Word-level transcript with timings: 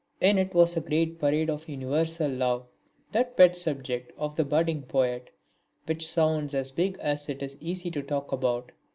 In 0.19 0.39
it 0.39 0.55
was 0.55 0.75
a 0.75 0.81
great 0.81 1.19
parade 1.19 1.47
of 1.51 1.69
universal 1.69 2.27
love, 2.27 2.65
that 3.11 3.37
pet 3.37 3.55
subject 3.55 4.11
of 4.17 4.35
the 4.35 4.43
budding 4.43 4.81
poet, 4.81 5.29
which 5.85 6.07
sounds 6.07 6.55
as 6.55 6.71
big 6.71 6.97
as 6.97 7.29
it 7.29 7.43
is 7.43 7.55
easy 7.61 7.91
to 7.91 8.01
talk 8.01 8.31
about. 8.31 8.71